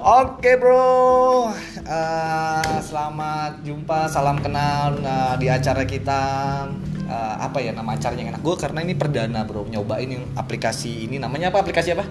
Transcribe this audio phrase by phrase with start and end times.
[0.00, 1.50] Oke bro,
[1.80, 6.22] Eh, selamat jumpa, salam kenal Nah, di acara kita.
[7.10, 8.42] Eh, apa ya nama acaranya yang enak?
[8.46, 9.66] Gue karena ini perdana bro.
[9.66, 11.18] Nyobain yang aplikasi ini.
[11.18, 11.66] Namanya apa?
[11.66, 12.06] Aplikasi apa?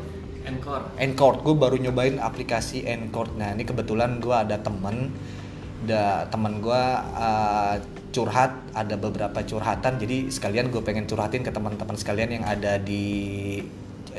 [0.50, 0.86] encore.
[0.98, 3.32] Encore, gue baru nyobain aplikasi Encore.
[3.38, 5.14] Nah ini kebetulan gue ada temen,
[5.86, 6.84] ada temen gue
[7.16, 7.76] uh,
[8.10, 10.02] curhat, ada beberapa curhatan.
[10.02, 13.60] Jadi sekalian gue pengen curhatin ke teman-teman sekalian yang ada di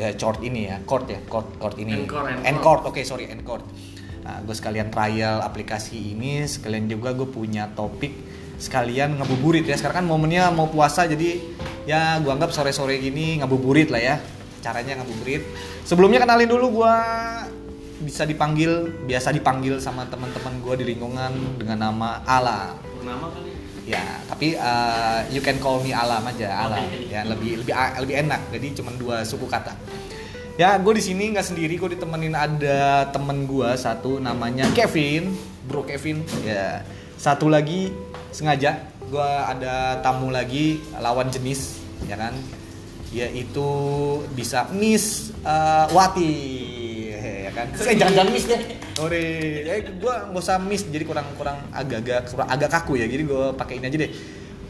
[0.00, 2.08] eh, chord ini ya, chord ya, chord, chord ini.
[2.08, 2.80] Encore, Encore.
[2.88, 3.60] Oke sorry, Encore.
[4.24, 8.12] Nah, gue sekalian trial aplikasi ini, sekalian juga gue punya topik
[8.60, 9.76] sekalian ngabuburit ya.
[9.76, 11.40] Sekarang kan momennya mau puasa jadi
[11.88, 14.16] ya gue anggap sore-sore gini ngabuburit lah ya.
[14.60, 15.40] Caranya ngabuburit.
[15.88, 16.94] Sebelumnya kenalin dulu gue
[18.04, 22.76] bisa dipanggil, biasa dipanggil sama teman-teman gue di lingkungan dengan nama Ala.
[23.00, 23.49] nama kali
[23.88, 26.84] Ya, tapi uh, you can call me Alam aja, Alam.
[26.84, 27.08] Oke.
[27.10, 28.40] Ya, lebih lebih lebih enak.
[28.52, 29.72] Jadi cuma dua suku kata.
[30.60, 35.32] Ya, gue di sini nggak sendiri, gue ditemenin ada temen gue satu namanya Kevin,
[35.64, 36.20] Bro Kevin.
[36.44, 36.84] Ya,
[37.16, 37.88] satu lagi
[38.28, 38.76] sengaja
[39.10, 42.36] gue ada tamu lagi lawan jenis, ya kan?
[43.10, 43.66] Yaitu
[44.38, 46.30] bisa Miss uh, Wati,
[47.60, 47.66] kan?
[47.86, 48.60] Eh, jangan jangan Miss deh.
[48.98, 49.24] Ore,
[49.62, 53.06] eh, gue nggak usah Miss, jadi kurang kurang agak-agak kurang agak kaku ya.
[53.06, 54.12] Jadi gue pakai ini aja deh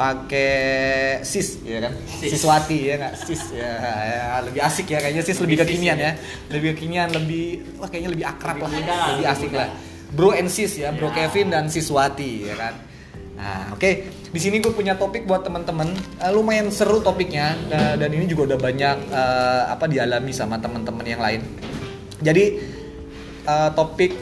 [0.00, 2.32] pakai sis ya kan Sis.
[2.32, 6.04] siswati ya nggak sis ya, ya lebih asik ya kayaknya sis lebih kekinian ya.
[6.08, 6.12] ya
[6.48, 9.58] lebih kekinian lebih wah kayaknya lebih akrab Lebih lah muda, lebih asik muda.
[9.60, 9.68] lah
[10.16, 11.28] bro and sis ya bro Ya.
[11.28, 12.74] Kevin dan siswati ya kan
[13.36, 13.90] nah oke
[14.32, 18.56] di sini gue punya topik buat teman-teman Eh, lumayan seru topiknya Nah, dan ini juga
[18.56, 21.44] udah banyak eh, apa dialami sama teman-teman yang lain
[22.24, 22.56] jadi
[23.50, 24.12] eh, topik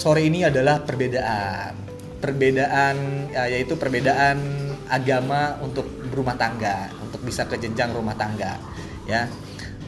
[0.00, 1.76] sore ini adalah perbedaan.
[2.18, 2.96] Perbedaan
[3.30, 4.40] ya, yaitu perbedaan
[4.88, 8.56] agama untuk berumah tangga untuk bisa ke jenjang rumah tangga
[9.04, 9.28] ya.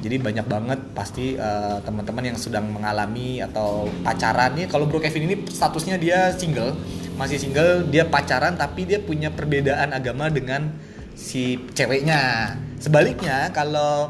[0.00, 4.56] Jadi banyak banget pasti eh, teman-teman yang sedang mengalami atau pacaran.
[4.56, 6.77] Nih kalau Bro Kevin ini statusnya dia single
[7.20, 10.72] masih single dia pacaran tapi dia punya perbedaan agama dengan
[11.12, 12.56] si ceweknya.
[12.80, 14.08] Sebaliknya kalau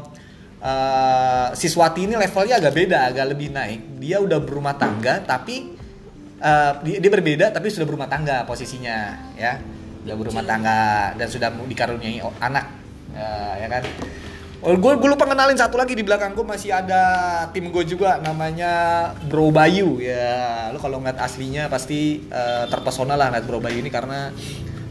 [0.61, 5.75] eh, siswati ini levelnya agak beda agak lebih naik dia udah berumah tangga tapi
[6.37, 9.57] eh, dia, dia berbeda tapi sudah berumah tangga posisinya ya
[10.01, 13.83] sudah berumah tangga dan sudah dikaruniai anak Eh, ya kan
[14.61, 17.01] Oh, gue gue lupa kenalin satu lagi di belakang gue masih ada
[17.49, 20.69] tim gue juga namanya Bro Bayu ya.
[20.69, 24.29] Lo kalau ngeliat aslinya pasti eh, terpesona lah ngeliat Bro Bayu ini karena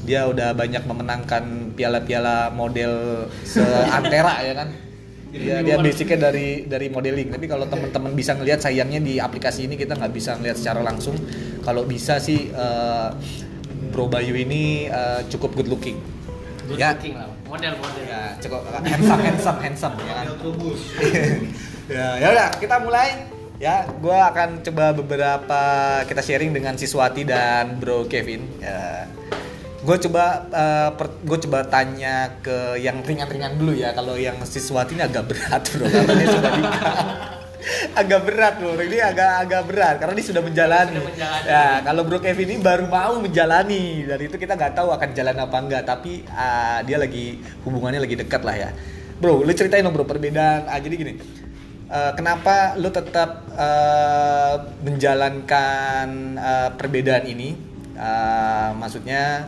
[0.02, 4.74] dia udah banyak memenangkan piala-piala model seantera ya kan.
[5.30, 7.30] Dia dia basicnya dari dari modeling.
[7.30, 11.14] Tapi kalau teman-teman bisa ngelihat sayangnya di aplikasi ini kita nggak bisa ngelihat secara langsung.
[11.62, 13.08] Kalau bisa sih eh,
[13.94, 15.98] Bro Bayu ini eh, cukup good looking.
[16.66, 16.94] good Ya.
[16.94, 20.26] looking lah model model Ya, cukup handsome, handsome, handsome ya kan.
[21.94, 23.26] ya, ya udah, kita mulai.
[23.60, 25.60] Ya, gue akan coba beberapa
[26.08, 28.40] kita sharing dengan Siswati dan Bro Kevin.
[28.56, 29.04] Ya,
[29.80, 30.24] gue coba
[31.24, 33.96] gue coba tanya ke yang ringan-ringan dulu ya.
[33.96, 36.94] Kalau yang Siswati ini agak berat bro, karena dia sudah nikah.
[38.00, 40.92] agak berat bro, ini agak agak berat karena dia sudah menjalani.
[40.96, 41.46] Sudah menjalani.
[41.48, 45.36] Ya, kalau Bro Kevin ini baru mau menjalani dan itu kita nggak tahu akan jalan
[45.36, 48.70] apa enggak tapi ah, dia lagi hubungannya lagi dekat lah ya
[49.20, 51.12] bro lu ceritain dong bro perbedaan ah, jadi gini
[51.92, 56.08] eh, kenapa lu tetap eh, menjalankan
[56.40, 57.70] eh, perbedaan ini
[58.00, 59.44] Eh, maksudnya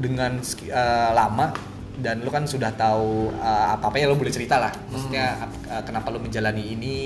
[0.00, 1.52] dengan eh, lama
[1.94, 4.72] dan lu kan sudah tahu apa apa ya lu boleh cerita lah.
[4.88, 6.98] Maksudnya ap- eh, kenapa lu menjalani ini?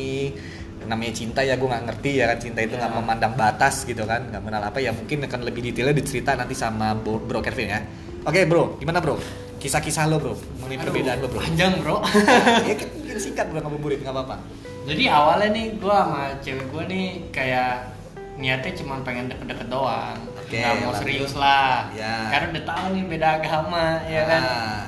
[0.84, 2.96] Namanya cinta ya gue nggak ngerti ya kan cinta itu nggak Ya.
[2.96, 6.92] memandang batas gitu kan nggak mengenal apa ya mungkin akan lebih detailnya dicerita nanti sama
[6.94, 7.80] bro, bro Kevin ya.
[8.22, 9.16] Oke bro gimana bro?
[9.56, 11.40] Kisah-kisah lo bro mengenai perbedaan lo bro.
[11.40, 12.04] panjang bro.
[12.68, 14.36] Ya kan mungkin singkat bro ngabuburit nggak apa-apa.
[14.84, 17.96] Jadi awalnya nih gue sama cewek gue nih kayak
[18.36, 21.00] niatnya cuma pengen deket-deket doang Oke, nggak mau lalu?
[21.00, 21.88] serius lah.
[21.96, 22.28] Ya.
[22.28, 24.42] karena udah tahu nih beda agama ya kan?
[24.44, 24.84] Ah,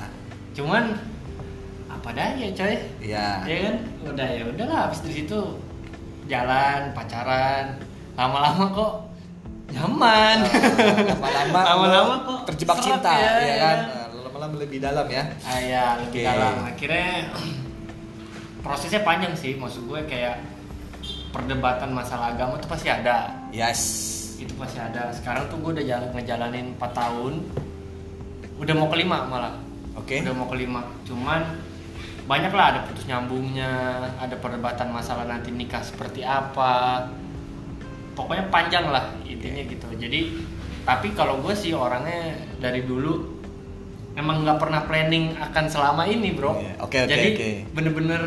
[0.53, 0.85] cuman
[1.89, 2.75] apa daya coy?
[3.01, 3.29] Ya.
[3.49, 3.75] Ya kan?
[4.05, 5.41] Udah ya udahlah habis dari situ
[6.29, 7.81] jalan pacaran.
[8.21, 8.93] Lama-lama kok
[9.73, 10.39] nyaman.
[10.45, 13.65] Ah, lama-lama lama-lama lo kok terjebak cinta ya, ya, ya kan?
[13.65, 13.79] kan?
[13.89, 15.23] Ah, lama-lama lebih dalam ya.
[15.41, 16.29] Ah ya lebih Oke.
[16.29, 16.55] dalam.
[16.69, 17.11] Akhirnya
[18.65, 20.37] prosesnya panjang sih maksud gue kayak
[21.33, 23.33] perdebatan masalah agama tuh pasti ada.
[23.57, 25.09] Yes itu pasti ada.
[25.15, 27.35] Sekarang tuh gue udah jalan ngejalanin 4 tahun.
[28.61, 29.55] Udah mau kelima malah.
[29.97, 30.21] Oke.
[30.21, 30.85] Udah mau kelima.
[31.09, 31.65] Cuman
[32.27, 33.71] banyak lah ada putus nyambungnya
[34.19, 37.07] ada perdebatan masalah nanti nikah seperti apa.
[38.17, 39.87] Pokoknya panjang lah intinya gitu.
[39.95, 40.21] Jadi
[40.87, 43.37] tapi kalau gue sih orangnya dari dulu
[44.17, 46.57] emang nggak pernah planning akan selama ini bro.
[46.57, 47.27] Iya, oke, oke, jadi
[47.75, 48.23] bener-bener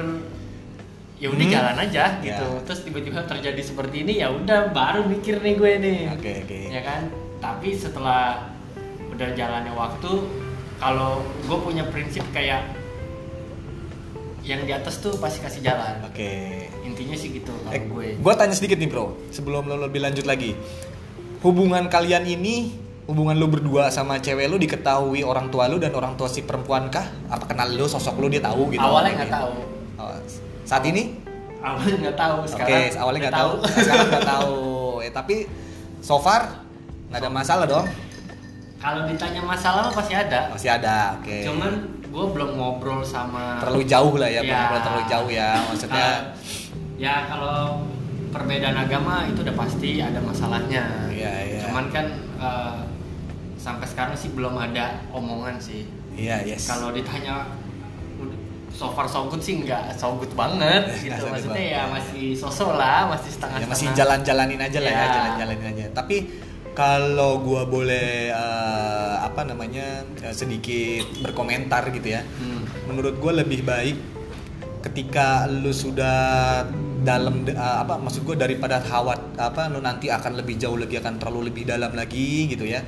[1.19, 1.51] ya udah Hmm.
[1.51, 2.63] jalan aja gitu Ya.
[2.63, 6.59] terus tiba-tiba terjadi seperti ini ya udah baru mikir nih gue nih Oke, oke.
[6.69, 7.01] ya kan
[7.37, 8.47] tapi setelah
[9.09, 10.11] udah jalannya waktu
[10.75, 12.71] kalau gue punya prinsip kayak
[14.41, 16.65] yang di atas tuh pasti kasih jalan Oke.
[16.81, 20.23] intinya sih gitu kalau Eh, gue gue tanya sedikit nih bro, sebelum lo lebih lanjut
[20.23, 20.55] lagi.
[21.39, 22.73] Hubungan kalian ini,
[23.05, 26.87] hubungan lo berdua sama cewek lo diketahui orang tua lo dan orang tua si perempuan
[26.87, 27.05] kah?
[27.27, 28.81] Apa kenal lo, sosok lo dia tahu gitu?
[28.81, 29.53] awalnya nggak tahu
[29.97, 30.15] Oh,
[30.69, 31.17] saat ini?
[31.59, 33.51] awalnya nggak tahu Oke, sekarang awalnya nggak tahu.
[33.67, 34.57] Sekarang nggak tahu.
[35.01, 35.35] Eh, tapi
[35.99, 36.41] so far
[37.09, 37.87] nggak ada masalah dong.
[38.79, 41.19] kalau ditanya masalah pasti ada Masih ada.
[41.19, 41.43] Oke.
[41.43, 44.71] cuman gue belum ngobrol sama terlalu jauh lah ya, Ya.
[44.71, 45.49] belum terlalu jauh ya.
[45.67, 46.07] Maksudnya
[46.95, 47.83] ya kalau
[48.31, 51.11] perbedaan agama itu udah pasti ada masalahnya.
[51.11, 51.59] Iya, iya.
[51.67, 52.05] Cuman kan
[52.39, 52.77] eh,
[53.59, 55.83] sampai sekarang sih belum ada omongan sih.
[56.15, 56.63] iya, yes.
[56.63, 57.51] Kalau ditanya
[58.79, 61.19] so far so good sih nggak so good banget gitu.
[61.27, 65.07] Maksudnya ya masih sosok lah, masih setengah ya masih jalan-jalanin aja lah ya, Ya.
[65.11, 65.85] jalan-jalanin aja.
[65.91, 66.17] Tapi
[66.71, 72.63] kalau gua boleh eh, apa namanya eh, sedikit berkomentar gitu ya, Hmm.
[72.87, 73.99] menurut gua lebih baik
[74.79, 76.63] ketika lu sudah
[77.03, 81.19] dalam eh, apa maksud gua daripada khawat apa lu nanti akan lebih jauh lagi akan
[81.19, 82.79] terlalu lebih dalam lagi gitu ya.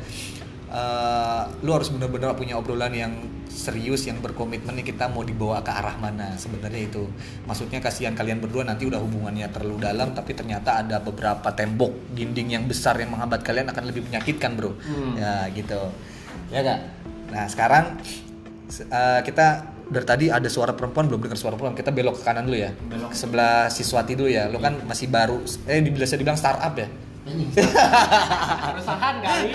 [0.71, 3.11] Eh, lu harus benar-benar punya obrolan yang
[3.51, 6.33] serius yang berkomitmen nih kita mau dibawa ke arah mana.
[6.39, 7.03] Sebenarnya itu.
[7.45, 12.55] Maksudnya kasihan kalian berdua nanti udah hubungannya terlalu dalam tapi ternyata ada beberapa tembok dinding
[12.55, 14.71] yang besar yang menghambat kalian akan lebih menyakitkan bro.
[14.79, 15.19] Hmm.
[15.19, 15.81] ya gitu.
[16.49, 16.79] Ya gak
[17.31, 17.95] nah sekarang
[18.67, 21.75] se- eh, kita dari tadi ada suara perempuan belum dengar suara perempuan.
[21.75, 22.71] Kita belok ke kanan dulu ya.
[22.71, 23.11] Belok.
[23.11, 24.47] ke sebelah siswati dulu ya.
[24.47, 29.49] Lo kan masih baru eh bisa dibilang startup ya perusahaan kali.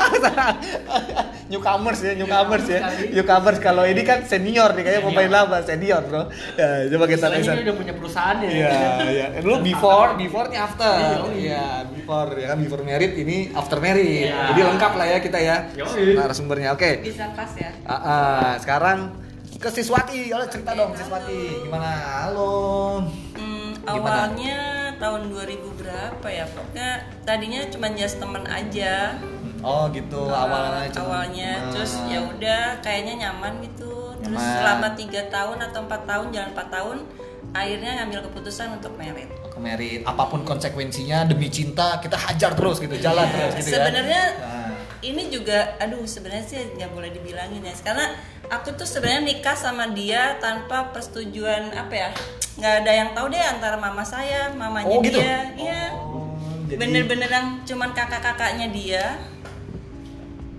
[1.50, 2.80] newcomers ya newcomers ya
[3.10, 5.14] Newcomers kalau ini kan senior nih kayak Senior.
[5.14, 6.22] pemain lama senior bro
[6.54, 8.50] ya coba kita lihat dia udah punya perusahaan ya.
[8.50, 8.74] Iya,
[9.06, 9.26] iya.
[9.44, 10.90] Dulu before, before nih after.
[10.90, 11.22] Iya, iya.
[11.36, 14.26] Iya, before ya kan before married ini after married.
[14.26, 14.54] Iya.
[14.54, 15.56] Jadi lengkap lah ya kita ya.
[16.14, 16.68] Narasumbernya.
[16.72, 17.02] Oke.
[17.02, 18.98] bisa pas ya Ah, ah, sekarang
[19.56, 20.28] ke Siswati.
[20.28, 21.62] Halo cerita dong Siswati.
[21.62, 21.90] Gimana?
[22.26, 22.54] Halo.
[23.34, 24.26] Hmm, Gimana?
[24.28, 24.60] awalnya
[24.96, 25.46] tahun 2000
[25.76, 26.88] berapa ya pokoknya
[27.22, 29.14] tadinya cuma just temen aja
[29.58, 31.70] Oh gitu Nah, awalnya cuma- awalnya Ah.
[31.70, 34.56] terus ya udah kayaknya nyaman gitu terus Nyaman.
[34.56, 36.98] selama tiga tahun atau empat tahun jalan empat tahun
[37.52, 40.04] akhirnya ngambil keputusan untuk merit ke married.
[40.04, 43.74] Apa pun konsekuensinya demi cinta kita hajar terus gitu, jalan terus gitu ya.
[43.80, 44.70] sebenarnya Nah.
[45.00, 48.12] ini juga aduh sebenarnya sih nggak boleh dibilangin ya karena
[48.46, 52.08] aku tuh sebenarnya nikah sama dia tanpa persetujuan apa ya
[52.56, 55.16] nggak ada yang tahu deh antara mama saya mamanya Oh, gitu?
[55.16, 56.32] dia iya Oh,
[56.66, 59.04] jadi- bener-bener yang cuman kakak-kakaknya dia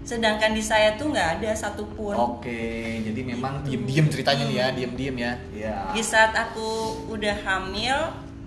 [0.04, 2.64] sedangkan di saya tuh nggak ada satupun Oke,
[3.02, 5.34] jadi memang diem-diem ceritanya nih ya, diem-diem ya.
[5.52, 5.76] Iya.
[5.92, 6.70] di saat aku
[7.10, 7.98] udah hamil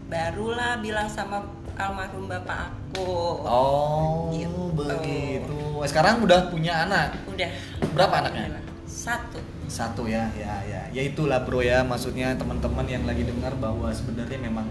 [0.06, 1.44] barulah bilang sama
[1.76, 3.12] almarhum bapak aku
[3.42, 4.72] Oh, Gitu.
[4.72, 5.58] begitu.
[5.82, 7.12] Sekarang udah punya anak.
[7.26, 7.48] udah
[7.92, 8.56] Berapa anaknya?
[8.86, 10.82] satu Satu ya, ya, ya.
[10.90, 14.66] Ya itulah bro ya, maksudnya teman-teman yang lagi dengar bahwa sebenarnya memang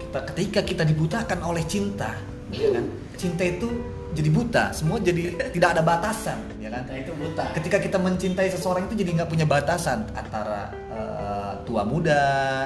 [0.00, 2.16] kita ketika kita dibutakan oleh cinta,
[2.48, 2.88] ya kan?
[3.20, 3.68] Cinta itu
[4.16, 6.88] jadi buta, semua jadi tidak ada batasan, ya kan?
[6.88, 7.52] Nah, itu buta.
[7.52, 12.64] Ketika kita mencintai seseorang itu jadi nggak punya batasan antara eh, tua muda,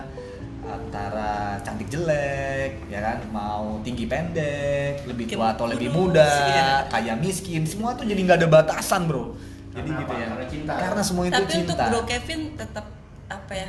[0.64, 3.18] antara cantik jelek, ya kan?
[3.28, 6.68] Mau tinggi pendek, lebih tua atau lebih muda, iya.
[6.88, 9.36] kaya miskin, semua tuh jadi nggak ada batasan bro.
[9.74, 10.14] Jadi Karena gitu apa?
[10.16, 10.26] ya.
[10.28, 10.72] Karena cinta.
[10.78, 11.84] Karena semua itu tapi untuk cinta.
[11.86, 12.86] bro Kevin tetap
[13.24, 13.68] apa ya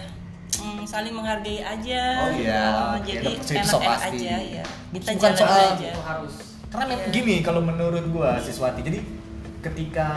[0.56, 5.74] hmm, saling menghargai aja Oh iya, Oh, jadi enak-enak aja ya kita Bukan jalan soal-
[5.74, 6.34] aja Itu harus.
[6.68, 7.14] Karena memang Iya.
[7.14, 8.82] gini kalau menurut gua Siswati.
[8.82, 9.00] Jadi
[9.62, 10.08] ketika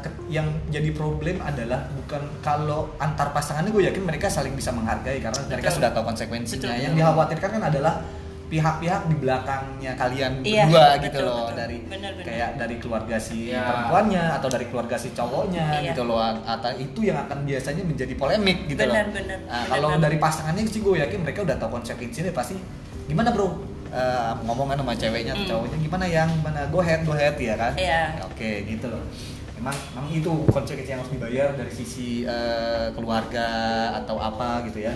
[0.00, 5.22] ke- yang jadi problem adalah bukan kalau antar pasangannya gue yakin mereka saling bisa menghargai
[5.22, 5.78] karena mereka Betul.
[5.78, 6.66] sudah tahu konsekuensinya.
[6.66, 6.82] Betul.
[6.82, 7.94] Yang dikhawatirkan kan adalah
[8.48, 11.56] pihak-pihak di belakangnya kalian Iya, berdua betul, gitu loh betul.
[11.56, 12.24] dari Benar, benar.
[12.24, 13.60] kayak dari keluarga si Iya.
[13.62, 15.86] perempuannya atau dari keluarga si cowoknya Iya.
[15.86, 19.14] gitu loh atau itu yang akan biasanya menjadi polemik gitu Benar, loh.
[19.14, 19.38] benar.
[19.38, 20.02] Nah, Benar kalau banget.
[20.02, 22.56] dari pasangannya sih gue yakin mereka udah tahu konsekuensinya pasti
[23.04, 23.48] gimana bro
[23.88, 25.52] Eh, ngomong kan sama ceweknya atau Hmm.
[25.64, 28.20] cowoknya gimana yang gimana go ahead go ahead ya kan Iya.
[28.20, 29.00] oke gitu loh
[29.56, 33.48] emang emang itu konsekuensi yang harus dibayar dari sisi eh, keluarga
[33.96, 34.92] atau apa gitu ya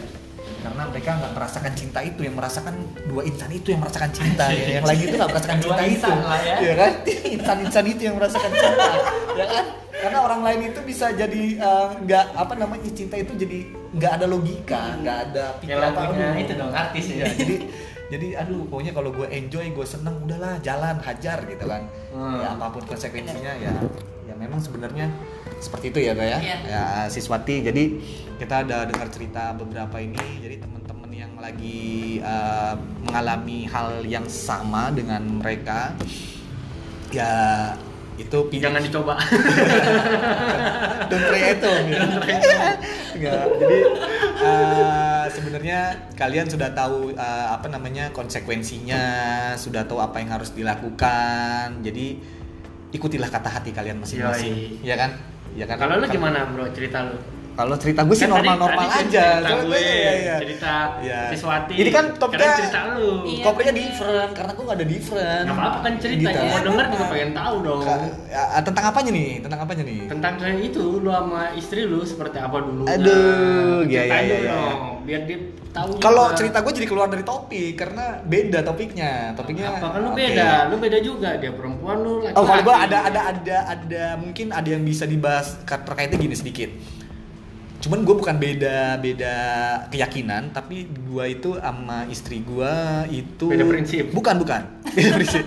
[0.61, 2.75] karena mereka nggak merasakan cinta itu yang merasakan
[3.09, 4.79] dua insan itu yang merasakan cinta ya.
[4.79, 6.57] yang lagi itu nggak merasakan Dua cinta itu lah ya.
[6.61, 6.93] ya kan
[7.37, 8.91] insan-insan itu yang merasakan cinta
[9.33, 13.59] ya kan karena orang lain itu bisa jadi eh, nggak apa namanya cinta itu jadi
[13.93, 16.43] nggak ada logika nggak ada Kayak lagunya aduh.
[16.43, 17.15] itu dong artis ya.
[17.23, 17.57] Iya, jadi
[18.13, 22.37] jadi aduh pokoknya kalau gue enjoy gue seneng udahlah jalan hajar gitu kan Hmm.
[22.39, 23.73] ya apa pun konsekuensinya ya
[24.23, 25.09] ya memang sebenarnya
[25.59, 26.57] seperti itu ya Kak ya Iya.
[26.63, 27.85] ya siswati jadi
[28.37, 31.91] kita ada dengar cerita beberapa ini jadi teman-teman yang lagi
[32.21, 35.97] uh, mengalami hal yang sama dengan mereka
[37.11, 37.33] ya
[38.15, 39.17] itu pi- Jangan dicoba.
[41.09, 42.05] don't try at home ya.
[43.11, 43.45] Enggak.
[43.57, 43.79] Jadi
[44.39, 49.05] uh, sebenarnya kalian sudah tahu uh, apa namanya konsekuensinya,
[49.55, 51.85] sudah tahu apa yang harus dilakukan.
[51.85, 52.19] Jadi
[52.93, 54.83] ikutilah kata hati kalian masing-masing.
[54.83, 54.87] Yoi.
[54.87, 55.11] Ya kan?
[55.53, 55.77] Ya kan?
[55.77, 57.17] Kalau lu gimana bro cerita lu?
[57.53, 59.25] Kalau cerita gue sih Kan normal-normal tadi aja.
[59.37, 60.35] Cerita gue, iya, iya.
[60.41, 61.21] cerita Iya.
[61.29, 61.75] Siswati.
[61.77, 63.11] Ini kan topiknya Sekarang cerita lu.
[63.23, 63.45] Iya.
[63.45, 65.45] topiknya different karena gue gak ada different.
[65.45, 66.29] Nggak apa-apa kan cerita.
[66.33, 66.43] Gitu.
[66.43, 67.83] Mau denger juga pengen tahu dong.
[67.83, 69.31] Ka- ya, tentang apanya nih?
[69.39, 70.01] Tentang apanya nih?
[70.09, 72.83] Tentang kayak itu lu sama istri lu seperti apa dulu?
[72.89, 74.53] Aduh, iya, iya, iya, dulu iya.
[74.53, 75.39] dong, biar dia
[75.73, 75.91] tahu.
[75.99, 79.37] Kalau cerita gue jadi keluar dari topik karena beda topiknya.
[79.37, 80.17] Topiknya apa kan lu oke.
[80.17, 82.39] beda, lu beda juga dia perempuan lu laki-laki.
[82.39, 86.33] Oh, kalau gue ada ada ada ada mungkin ada yang bisa dibahas ka- terkaitnya gini
[86.33, 86.73] sedikit.
[87.83, 89.37] Cuman gue bukan beda beda
[89.91, 92.75] keyakinan, tapi gue itu sama istri gue
[93.11, 94.15] itu Beda prinsip.
[94.15, 94.63] Bukan bukan
[94.97, 95.43] beda prinsip.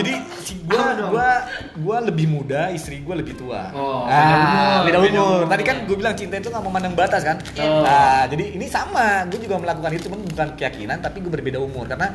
[0.00, 0.80] Jadi si gue
[1.12, 1.44] gua
[1.76, 3.68] gua lebih muda, istri gue lebih tua.
[3.76, 5.40] Oh, beda ah, umur, beda beda umur.
[5.52, 7.36] Tadi kan gue bilang cinta itu nggak memandang batas kan.
[7.36, 7.84] Betul.
[7.84, 11.84] Nah, jadi ini sama, gue juga melakukan itu, cuman bukan keyakinan, tapi gue berbeda umur
[11.84, 12.08] karena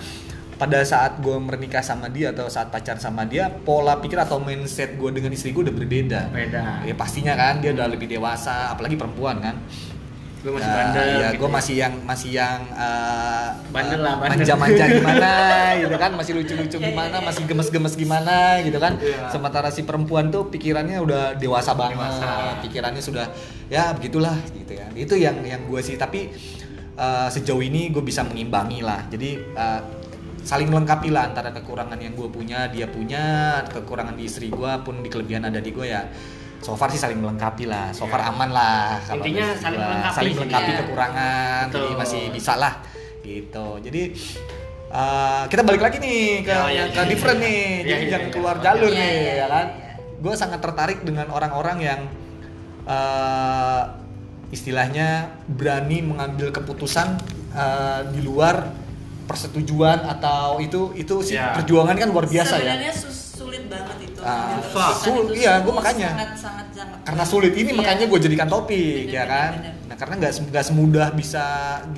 [0.56, 4.96] pada saat gue menikah sama dia atau saat pacaran sama dia, pola pikir atau mindset
[4.96, 6.22] gue dengan istri gue udah berbeda.
[6.32, 6.82] Beda.
[6.84, 9.56] Ya pastinya kan dia udah lebih dewasa, apalagi perempuan kan.
[10.40, 11.04] Gue masih Nah, bandel.
[11.10, 11.56] Iya, gitu gue ya.
[11.58, 14.32] masih yang masih yang eh, Bandel lah, bandel.
[14.38, 15.32] manja-manja gimana
[15.76, 18.94] gitu kan, masih lucu-lucu gimana, masih gemes-gemes gimana gitu kan.
[18.96, 19.28] Iya.
[19.28, 22.62] Sementara si perempuan tuh pikirannya udah dewasa banget, Dewasa.
[22.62, 23.26] pikirannya sudah
[23.68, 24.86] ya begitulah gitu ya.
[24.94, 26.30] Itu yang yang gue sih tapi
[26.96, 29.02] eh, sejauh ini gue bisa mengimbangi lah.
[29.10, 29.80] Jadi eh,
[30.46, 33.24] saling melengkapi lah antara kekurangan yang gue punya dia punya
[33.66, 36.06] kekurangan di istri gue pun di kelebihan ada di gue ya
[36.62, 38.30] so far sih saling melengkapi lah so far Iya.
[38.30, 39.88] aman lah kalau Intinya saling gua.
[39.88, 40.80] melengkapi saling melengkapi Iya.
[40.80, 41.98] kekurangan jadi Betul.
[41.98, 42.74] masih bisa lah
[43.20, 44.02] gitu jadi
[44.88, 47.46] eh, kita balik lagi nih ke Ya, ya, ke ya, different ya.
[47.46, 48.34] nih Ya, jadi ya, jangan ya.
[48.34, 49.92] keluar jalur Iya, nih iya, ya kan iya.
[50.16, 52.02] gue sangat tertarik dengan orang-orang yang
[52.86, 53.82] eh,
[54.48, 55.08] istilahnya
[55.48, 57.18] berani mengambil keputusan
[57.52, 58.85] eh, di luar
[59.26, 61.54] persetujuan atau itu itu sih Ya.
[61.54, 64.20] perjuangan kan luar biasa ya Sebenarnya sus- sulit banget itu.
[64.24, 64.58] Ah,
[64.96, 66.16] Sul- itu iya, gua makanya.
[66.16, 66.98] Sangat sangat sangat.
[67.04, 67.78] karena sulit ini Iya.
[67.78, 69.74] makanya gue jadikan topik Bener, ya bener, kan bener.
[69.86, 71.44] nah karena nggak sem- nggak semudah bisa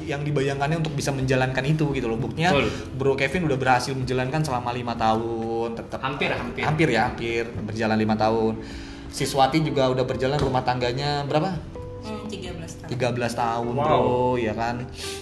[0.02, 2.52] yang dibayangkannya untuk bisa menjalankan itu gitu loh buktinya
[2.92, 6.64] bro Kevin udah berhasil menjalankan selama lima tahun tetap Hampir, hampir.
[6.64, 8.60] hampir ya hampir berjalan lima tahun
[9.08, 11.56] Siswati juga udah berjalan rumah tangganya berapa
[12.28, 12.90] 13 tahun.
[12.90, 13.84] 13 tahun Wow.
[13.84, 14.06] bro
[14.38, 14.76] ya kan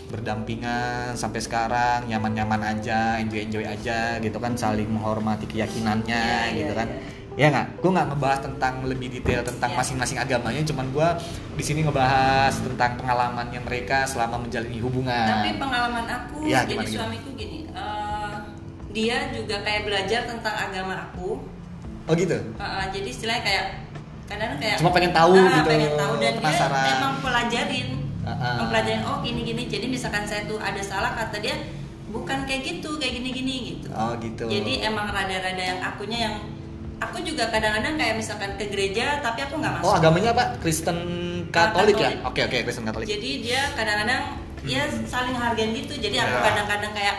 [0.09, 6.77] berdampingan sampai sekarang nyaman-nyaman aja enjoy-enjoy aja gitu kan saling menghormati keyakinannya Iya, gitu iya,
[6.77, 6.88] kan
[7.35, 9.77] ya nggak gue nggak ngebahas tentang lebih detail tentang Iya.
[9.77, 11.07] masing-masing agamanya cuman gue
[11.53, 16.95] di sini ngebahas tentang pengalamannya mereka selama menjalani hubungan Tapi pengalaman aku Iya, jadi gimana,
[17.03, 18.35] suamiku gini, eh,
[18.89, 21.43] dia juga kayak belajar tentang agama aku.
[22.05, 23.65] oh gitu Eh, eh, jadi istilahnya kayak
[24.25, 26.82] kadang kayak Cuma pengen tahu Ah, gitu, pengen tahu dan penasaran.
[26.82, 27.88] dia emang pelajarin.
[28.25, 28.58] Ah.
[28.58, 29.63] mempelajarin oh gini gini.
[29.65, 31.53] Jadi misalkan saya tuh ada salah kata dia
[32.08, 33.88] bukan kayak gitu kayak gini gini gitu.
[33.91, 34.46] Oh gitu.
[34.46, 36.36] Jadi emang rada-rada yang akunya yang
[36.98, 39.86] aku juga kadang-kadang kayak misalkan ke gereja tapi aku nggak masuk.
[39.86, 40.58] oh agamanya apa?
[40.58, 40.98] Kristen
[41.48, 42.17] Katolik, ya?
[42.17, 42.25] Katolik.
[42.25, 43.08] oke oke Kristen Katolik.
[43.08, 44.22] Jadi dia kadang-kadang
[44.65, 45.94] ya saling hargain gitu.
[45.94, 46.41] Jadi aku Ya.
[46.41, 47.15] kadang-kadang kayak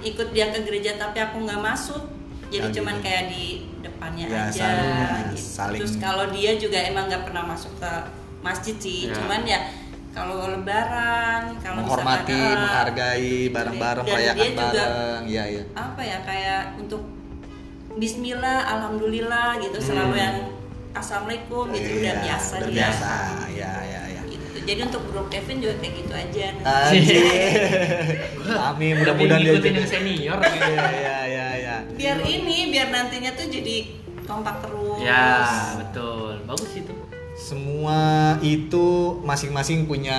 [0.00, 2.08] ikut dia ke gereja tapi aku nggak masuk.
[2.48, 3.04] Jadi Ya, cuman gitu.
[3.04, 3.67] kayak di
[4.08, 5.44] depannya Ya, aja saling- gitu.
[5.44, 7.92] saling- terus kalau dia juga emang nggak pernah masuk ke
[8.40, 9.14] masjid sih Ya.
[9.14, 9.60] cuman ya
[10.10, 16.00] kalau lebaran kalau menghormati misalkan, menghargai bareng-bareng dan merayakan dia juga bareng iya iya apa
[16.02, 17.02] ya kayak untuk
[17.98, 20.22] Bismillah, Alhamdulillah gitu selalu Hmm.
[20.22, 20.36] yang
[20.94, 23.10] Assalamualaikum gitu udah Iya, biasa udah dia biasa
[23.50, 24.07] ya ya ya gitu.
[24.68, 27.24] Jadi untuk Bro Kevin juga kayak gitu aja Anjir.
[28.68, 30.68] Amin, mudah-mudahan dia jadi- yang senior gitu.
[30.68, 31.76] Iya, iya, iya, iya.
[31.90, 33.76] biar ini biar nantinya tuh jadi
[34.22, 35.40] kompak terus Ya,
[35.78, 36.44] betul.
[36.44, 36.92] Bagus itu.
[37.34, 38.00] Semua
[38.40, 38.86] itu
[39.22, 40.18] masing-masing punya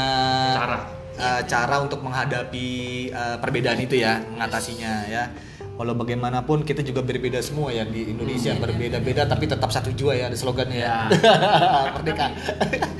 [0.55, 0.77] Cara.
[1.13, 2.67] eh, cara untuk menghadapi
[3.07, 5.29] eh, perbedaan itu ya, mengatasinya ya.
[5.75, 8.59] Walau bagaimanapun kita juga berbeda semua ya di Indonesia Hmm.
[8.59, 11.07] berbeda-beda tapi tetap satu jua ya ada slogannya ya.
[11.07, 11.91] Ya.
[11.95, 12.27] Merdeka.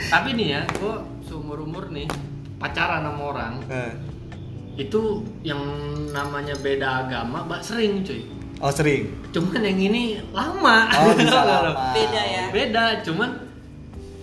[0.09, 1.03] Tapi nih ya, gua
[1.49, 2.05] seumur umur nih
[2.61, 3.91] pacaran sama orang Eh,
[4.77, 5.01] itu
[5.41, 5.57] yang
[6.13, 8.21] namanya beda agama, mbak sering cuy.
[8.61, 9.09] Oh sering.
[9.33, 10.85] Cuman yang ini lama.
[10.93, 11.89] Oh bisa lama.
[11.91, 12.43] Beda ya.
[12.53, 13.33] Beda, cuman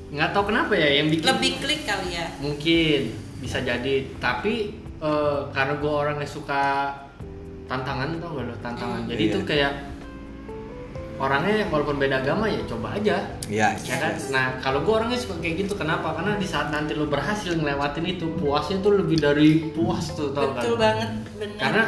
[0.06, 5.38] nggak tahu kenapa ya yang bikin lebih klik kali ya mungkin bisa jadi tapi eh,
[5.50, 6.94] karena gue orangnya suka
[7.66, 9.10] tantangan tau gak lo tantangan Hmm.
[9.10, 9.34] jadi Iya.
[9.34, 9.72] tuh kayak
[11.16, 13.72] orangnya walaupun beda agama ya coba aja Iya.
[13.78, 17.06] ya kan nah kalau gue orangnya suka kayak gitu kenapa karena di saat nanti lu
[17.06, 21.84] berhasil ngelewatin itu puasnya tuh lebih dari puas tuh tau betul kan banget benar karena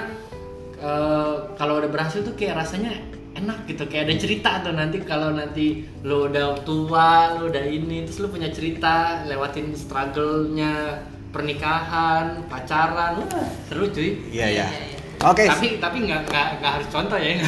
[0.79, 2.97] eh, kalau udah berhasil tuh kayak rasanya
[3.35, 5.67] enak gitu kayak ada cerita tuh nanti kalau nanti
[6.03, 13.47] lu udah tua lu udah ini terus lu punya cerita lewatin struggle-nya pernikahan pacaran wah
[13.69, 14.67] seru cuy Iya, iya.
[14.67, 14.99] Iya, iya.
[15.21, 15.45] Oke.
[15.45, 17.35] tapi tapi nggak nggak nggak harus contoh ya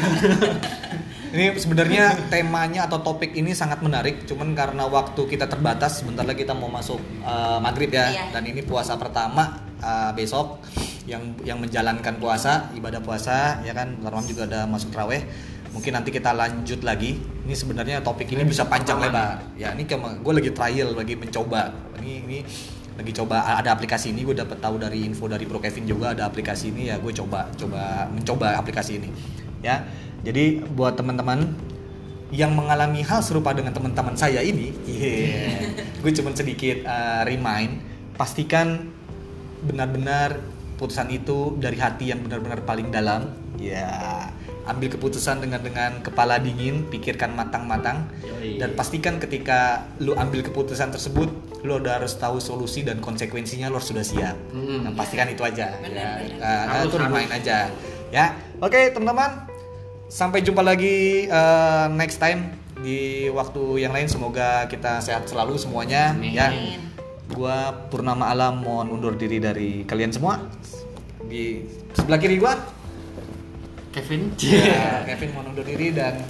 [1.30, 6.42] Ini sebenarnya temanya atau topik ini sangat menarik, cuman karena waktu kita terbatas, sebentar lagi
[6.42, 8.24] kita mau masuk eh, maghrib ya, Iya.
[8.34, 10.58] dan ini puasa pertama eh, besok
[11.06, 15.22] yang yang menjalankan puasa, ibadah puasa, ya kan, malam juga ada masuk raweh.
[15.70, 17.14] Mungkin nanti kita lanjut lagi.
[17.46, 19.54] Ini sebenarnya topik ini bisa panjang lebar.
[19.54, 21.70] Ya ini gue lagi trial, lagi mencoba.
[22.02, 22.38] Ini ini
[22.98, 26.28] lagi coba ada aplikasi ini gue dapat tahu dari info dari Bro Kevin juga ada
[26.28, 29.08] aplikasi ini ya gue coba coba mencoba aplikasi ini
[29.64, 29.84] ya.
[30.20, 31.56] Jadi buat teman-teman
[32.30, 35.66] yang mengalami hal serupa dengan teman-teman saya ini yeah,
[35.98, 37.82] gue cuma sedikit uh, remind
[38.14, 38.86] pastikan
[39.66, 40.38] benar-benar
[40.80, 43.28] putusan itu dari hati yang benar-benar paling dalam.
[43.60, 44.32] Ya.
[44.64, 48.08] Ambil keputusan dengan dengan kepala dingin pikirkan matang-matang.
[48.40, 51.28] Dan pastikan ketika lu ambil keputusan tersebut
[51.60, 54.36] lu udah harus tahu solusi dan konsekuensinya lu harus sudah siap.
[54.56, 54.88] Hmm.
[54.88, 55.76] Nah, pastikan itu aja.
[55.76, 56.32] Benar, ya.
[56.32, 56.40] benar.
[56.40, 57.04] Uh, Harus, itu harus.
[57.12, 57.58] remind aja.
[58.08, 58.26] Ya.
[58.64, 59.49] Oke teman-teman
[60.10, 62.50] sampai jumpa lagi uh, next time
[62.82, 66.34] di waktu yang lain semoga kita sehat selalu semuanya Amin.
[66.34, 66.50] ya
[67.30, 70.42] gua Purnama Alam mohon undur diri dari kalian semua
[71.30, 71.62] di
[71.94, 72.58] sebelah kiri gua
[73.94, 76.26] Kevin ya, Kevin mohon undur diri dan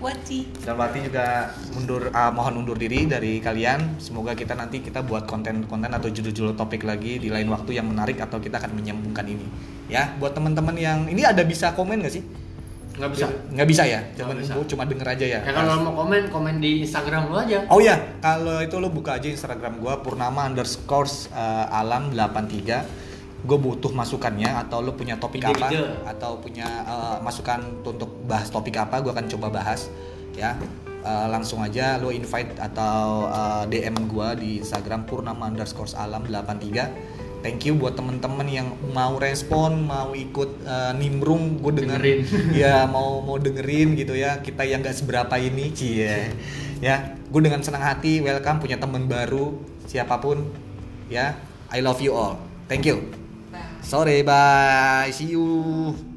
[0.00, 4.00] Wati dan Wati juga mundur ah, mohon undur diri dari kalian.
[4.00, 8.16] Semoga kita nanti kita buat konten-konten atau judul-judul topik lagi di lain waktu yang menarik
[8.16, 9.44] atau kita akan menyambungkan ini.
[9.92, 12.24] Ya, buat teman-teman yang ini ada bisa komen nggak sih?
[13.00, 13.26] Nggak bisa.
[13.56, 14.00] Nggak bisa ya.
[14.12, 15.40] Cuman gua cuma denger aja ya.
[15.40, 17.64] ya kalau mau komen komen di Instagram lu aja.
[17.72, 23.08] Oh iya, kalau itu lo buka aja Instagram gua Purnama underscore eh, alam 83
[23.40, 26.04] gue butuh masukannya atau lo punya topik apa Ide-ide.
[26.04, 29.88] atau punya eh, masukan untuk bahas topik apa gue akan coba bahas
[30.36, 30.60] ya.
[31.00, 37.19] Eh, langsung aja lo invite atau eh, DM gua di Instagram Purnama underscore alam 83
[37.40, 41.60] thank you buat temen-temen yang mau respon mau ikut eh, nimbrung.
[41.60, 42.56] Gue dengerin Dengerin.
[42.62, 44.40] ya mau mau dengerin gitu ya.
[44.40, 46.32] Kita yang gak seberapa ini cie.
[46.80, 50.48] Ya gue dengan senang hati welcome punya teman baru siapa pun.
[51.12, 51.36] Ya
[51.68, 52.40] I love you all.
[52.70, 53.10] Thank you.
[53.50, 53.82] Bye.
[53.82, 55.10] sore bye.
[55.10, 56.09] See you